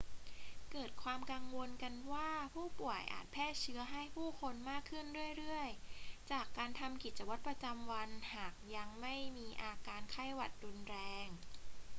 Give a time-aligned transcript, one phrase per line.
[0.71, 5.05] เกิดความกังวลกันว่าผู้ป่วยอาจแพร่เชื้อให้ผู้คนมากขึ้น
[5.37, 10.95] เรื่อย ๆ จากการทำกิจวัตรประจำวันหากยังไม่มีอาการไข้หวัดรุนแร
[11.25, 11.27] ง